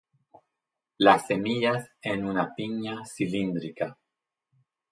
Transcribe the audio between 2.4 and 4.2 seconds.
piña cilíndrica.